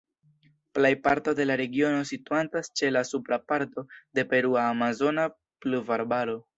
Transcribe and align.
Plej 0.77 0.91
parto 1.07 1.33
de 1.39 1.45
la 1.49 1.57
regiono 1.61 2.01
situantas 2.13 2.71
ĉe 2.81 2.91
la 2.97 3.05
supra 3.11 3.41
parto 3.53 3.87
de 4.19 4.27
perua 4.35 4.69
Amazona 4.75 5.33
Pluvarbaro. 5.41 6.41